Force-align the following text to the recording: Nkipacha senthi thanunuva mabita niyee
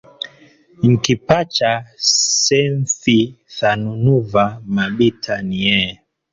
Nkipacha 0.89 1.71
senthi 2.43 3.19
thanunuva 3.55 4.43
mabita 4.75 5.35
niyee 5.47 5.91